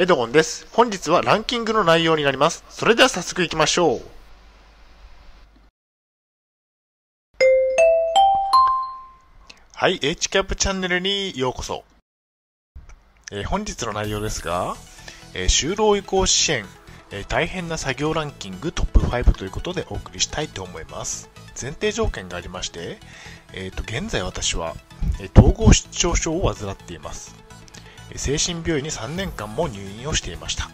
[0.00, 0.68] エドゴンです。
[0.72, 2.62] 本日はランキングの内容になります。
[2.70, 4.00] それでは早速行きましょう。
[9.74, 11.82] はい、H キャップチャンネルにようこそ。
[13.32, 14.76] えー本日の内容ですが、
[15.34, 16.64] えー就労移行支援、
[17.10, 21.28] えー大変な作業ランキングトップ5ということでお送りしたいと思います。
[21.60, 22.98] 前提条件がありまして、
[23.52, 24.76] えーと現在私は、
[25.20, 27.47] えー統合失調症を患っています。
[28.16, 30.70] 精神病院に3年間も入院をしていました。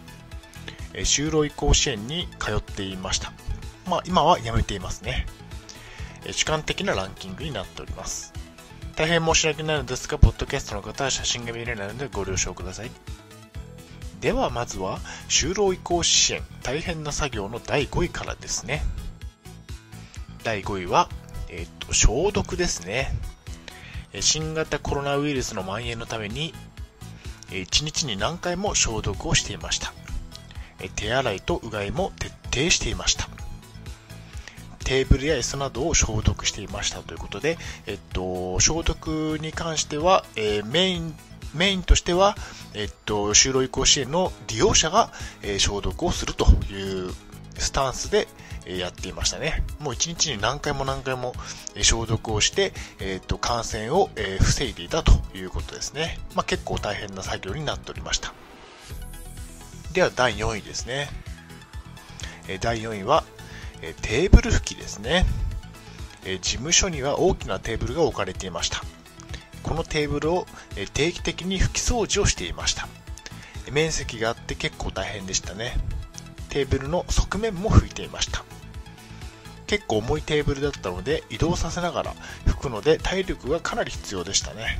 [0.93, 3.33] 就労移行支援に通っていました。
[3.87, 5.25] まあ今は辞めていますね。
[6.31, 8.33] 主観的なランキングになっております。
[8.95, 12.91] 大変申し訳ないのですが、ポッドキャストの方は写真が見れないのでご了承ください。
[14.21, 18.81] ではまずは、就労移行支援大変な作業の第5位からですね。
[20.43, 21.09] 第5位は、
[21.49, 23.11] えっと、消毒ですね。
[24.21, 26.53] 新型コロナウイルスの蔓延のために、
[27.49, 29.93] 1日に何回も消毒をしていました。
[30.95, 33.29] 手洗いとうがいも徹底していました。
[34.85, 41.15] テーブルや椅子などを消毒していましたということで、えっと、消毒に関しては、えーメイン、
[41.55, 42.35] メインとしては、
[42.75, 47.11] えっと、就労移行支援の利用者が、えー消毒をするという
[47.57, 48.27] スタンスで、
[48.65, 49.63] やっていましたね。
[49.79, 51.33] もう一日に何回も何回も
[51.81, 56.19] 消毒をして、えっと、感染を、え防いでいたということですね。
[56.35, 58.33] まあ、結構大変な作業になっておりました。
[59.93, 61.09] では、第4位ですね。
[62.61, 63.23] 第4位は、
[63.81, 65.25] えテーブル拭きですね、
[66.25, 68.83] え事務所には大きなテーブルが置かれていました
[69.63, 72.87] このテーブルをえ定期的に拭き掃除をしていました
[73.71, 75.73] 面積があって結構大変でしたね
[76.49, 78.43] テーブルの側面も拭いていました
[79.67, 82.13] 結構重いテーブルだったので移動させながら
[82.45, 84.79] 拭くので体力がかなり必要でしたね。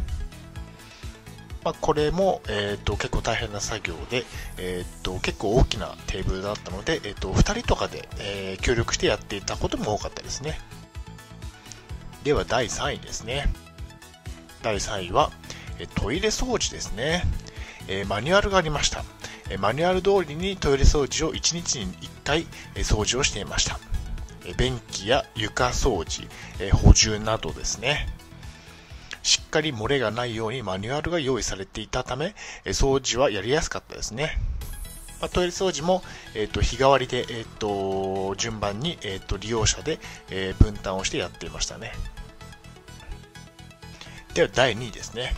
[1.64, 4.24] まあ、これも、えー、と結構大変な作業で、
[4.60, 10.60] えー、と結構大きなテーブルだったので、えー、と2人とかで、えー協力してやっていたことも多かったですね。
[12.24, 13.52] では第3位ですね。
[14.62, 15.32] 第3位は
[15.80, 17.24] えトイレ掃除ですね、
[17.88, 19.04] えーマニュアルがありました。
[19.60, 22.46] マニュアル通りにトイレ掃除を1日に1回
[22.76, 23.80] 掃除をしていました。
[24.54, 26.28] 便器や床掃除、
[26.60, 28.08] え補充などですね
[29.24, 34.38] しっかり漏れがないようにマニュアルが用意されていたため、え掃除はやりやすかったですね。
[35.20, 36.04] まあトイレ掃除も、
[36.36, 41.92] えー、と日替わりで、えー、と順番に、えー、と利用者で、えー分担をしてやっていましたね。
[44.36, 45.34] では第2位ですね。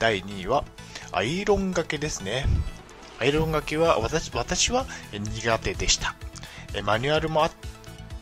[0.00, 0.64] 第2位は
[1.12, 2.44] アイロンがけですね。
[3.20, 6.16] アイロンがけは私私は苦手でした。
[6.82, 7.50] マニュアルもあ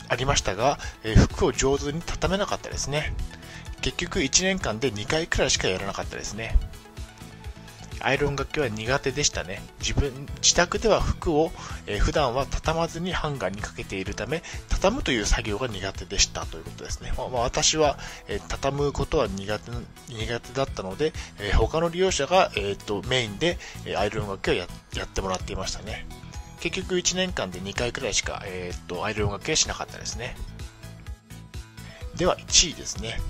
[0.08, 3.14] ありましたが、えー服を上手に畳めなかったですね。
[3.80, 6.56] 結局1年間で2回くらいしかやらなかったですね。
[8.00, 9.60] アイロンがけは苦手でしたね。
[9.80, 11.50] 自分自宅では服を、
[11.86, 16.46] えー普段は畳まずにハンガーにかけているため畳むという作業が苦手でした。
[16.46, 17.98] ということですね、まあまあ私は、
[18.28, 19.70] えー畳むことは苦手
[20.08, 26.06] 苦手だったので、えー他の利用者が、えーとメインで、えーアイロンがけをややってもらっていましたね。
[26.60, 30.36] 結局1年間で2回くらいしか、えーとアイロンがけはしなかったですね。
[32.16, 33.20] では1位ですね。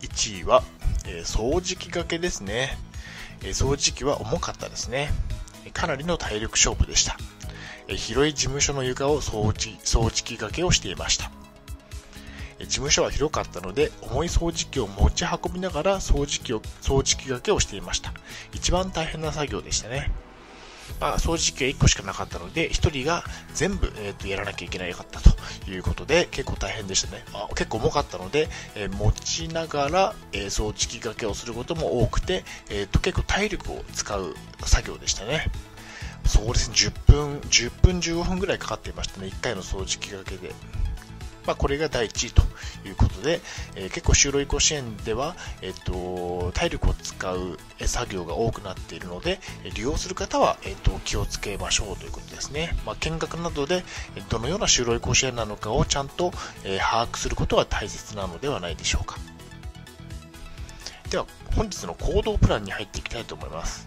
[0.00, 0.62] 1位は、
[1.06, 2.78] えー掃除機がけですね、
[3.42, 5.10] えー掃除機は重かったですね。
[5.72, 7.16] かなりの体力勝負でした、
[7.88, 11.30] えー広い事務所の床を掃除掃除機がけをしていました。
[12.58, 18.12] え事務所は広かったので重い掃除機を持ち運びながら掃除機を掃除機がけをしていました。
[18.52, 20.10] 一番大変な作業でしたね。
[21.00, 23.24] まあ、掃除機が1個しかなかったので、1人が
[23.54, 27.24] 全部、えー、とやらなきゃいけなかったということで、結構大変でしたね。
[27.32, 34.34] あ結構重かったので、えー持ちながら、えー掃除機がけをすることも多くて、えーと結構体力を使う
[34.64, 35.50] 作業でしたね。
[36.26, 40.54] そうですね、10分、10分15分ぐらいかかっていましたね、1回の掃除機がけで。
[41.46, 42.42] まあ、これが第1位と
[42.88, 43.40] いうことで、
[43.76, 49.40] えー結構就労移行支援では、えっと体力を使う作業が多くなっているので、
[49.74, 52.74] 利用する方は、えっと気をつけましょうということですね。
[52.86, 53.84] まあ、見学などで
[54.28, 56.32] どのような就労移行支援なのかをちゃんと、
[56.64, 59.16] えー把握することが大切なのではないでしょうか。
[61.10, 63.86] では、本日の行動プランに入っていきたいと思います。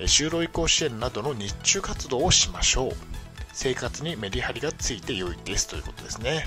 [0.00, 3.17] 就労移行支援などの日中活動をしましょう。
[3.60, 6.46] 生活にメリハリがついて良いですということですね。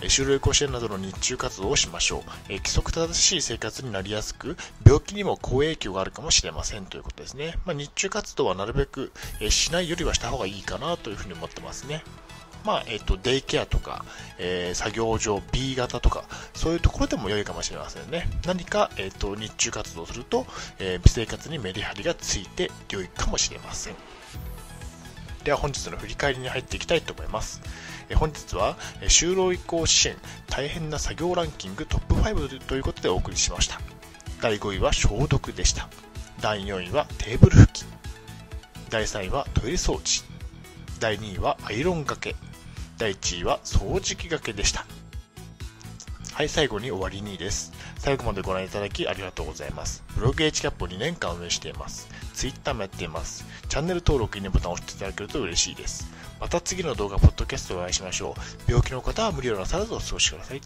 [0.00, 2.20] えー就労移行支援などの日中活動をしましょう。
[2.48, 7.58] え規則正しい生活になりやすく、病気にも好影響があるかもしれませんということですね。
[7.66, 12.02] まあ、日中活動はなるべく、えしないよりはした方がいいかなというふうに思ってますね。
[12.64, 14.04] まあ、えっ、と、デイケアとか、
[14.38, 16.24] えー、作業場 B 型とか、
[16.54, 18.28] そういうところでも良いかもしれませんね。
[18.46, 20.46] 何か、えっ、と、日中活動すると、
[20.78, 23.94] えー、生活にメリハリがついて良いかもしれません。
[25.46, 27.62] では本日の振り返りに入っていきたいと思います。
[28.16, 30.16] 本日は、就労移行支援
[30.48, 33.80] 大変な作業ランキングトップ5ということでお送りしました。
[34.42, 35.88] 第5位は消毒でした。
[36.40, 37.84] 第4位はテーブル拭き。
[38.90, 40.24] 第3位はトイレ掃除。
[40.98, 42.34] 第2位はアイロンがけ。
[42.98, 44.84] 第1位は掃除機がけでした。
[46.32, 47.72] はい、最後に終わりにです。
[47.98, 50.02] 最後までご覧いただきありがとうございます。
[50.16, 52.08] ブログ h キャップを2年間運営しています。
[52.36, 53.44] Twitter もやっています。
[53.68, 56.06] チャンネル登録、いいねボタンを押していただけると嬉しいです。
[56.38, 58.36] また次の動画、ポッドキャストでお会いしましょ
[58.68, 58.70] う。
[58.70, 60.60] 病気の方は無理をなさらずお過ごしください。